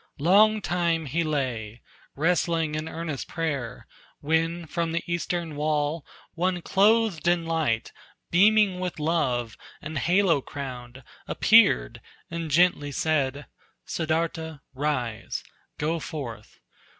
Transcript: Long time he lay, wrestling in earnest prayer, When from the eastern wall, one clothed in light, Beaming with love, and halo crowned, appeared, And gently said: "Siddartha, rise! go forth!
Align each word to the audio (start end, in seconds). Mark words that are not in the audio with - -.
Long 0.17 0.63
time 0.63 1.05
he 1.05 1.23
lay, 1.23 1.83
wrestling 2.15 2.73
in 2.73 2.89
earnest 2.89 3.27
prayer, 3.27 3.85
When 4.19 4.65
from 4.65 4.93
the 4.93 5.03
eastern 5.05 5.55
wall, 5.55 6.07
one 6.33 6.63
clothed 6.63 7.27
in 7.27 7.45
light, 7.45 7.91
Beaming 8.31 8.79
with 8.79 8.97
love, 8.99 9.55
and 9.79 9.99
halo 9.99 10.41
crowned, 10.41 11.03
appeared, 11.27 12.01
And 12.31 12.49
gently 12.49 12.91
said: 12.91 13.45
"Siddartha, 13.85 14.61
rise! 14.73 15.43
go 15.77 15.99
forth! 15.99 16.57